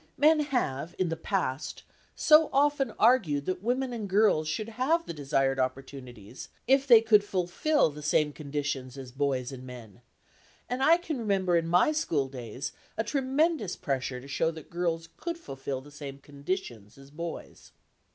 Men 0.17 0.39
have 0.39 0.95
in 0.97 1.09
the 1.09 1.15
past 1.15 1.83
so 2.15 2.49
often 2.51 2.89
argued 2.97 3.45
that 3.45 3.61
women 3.61 3.93
and 3.93 4.09
girls 4.09 4.47
should 4.47 4.69
have 4.69 5.05
the 5.05 5.13
desired 5.13 5.59
opportunities, 5.59 6.49
if 6.65 6.87
they 6.87 7.01
could 7.01 7.23
fulfil 7.23 7.91
the 7.91 8.01
same 8.01 8.33
conditions 8.33 8.97
as 8.97 9.11
boys 9.11 9.51
and 9.51 9.63
men, 9.63 10.01
and 10.67 10.81
I 10.81 10.97
can 10.97 11.19
remember 11.19 11.55
in 11.55 11.67
my 11.67 11.91
schooldays 11.91 12.71
a 12.97 13.03
tremendous 13.03 13.75
pressure 13.75 14.19
to 14.19 14.27
show 14.27 14.49
that 14.49 14.71
girls 14.71 15.07
could 15.17 15.37
fulfil 15.37 15.81
the 15.81 15.91
same 15.91 16.17
conditions 16.17 16.97
as 16.97 17.11
boys. 17.11 17.71